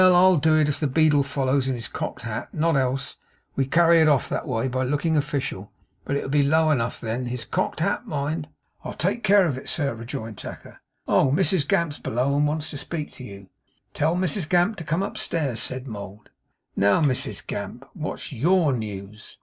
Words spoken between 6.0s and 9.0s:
but it'll be low enough, then. His cocked hat, mind!' 'I'll